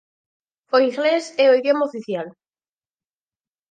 [0.75, 2.27] O inglés é o idioma oficial.